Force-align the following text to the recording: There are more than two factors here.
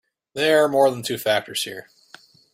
There 0.33 0.63
are 0.63 0.67
more 0.67 0.89
than 0.89 1.03
two 1.03 1.19
factors 1.19 1.63
here. 1.63 1.91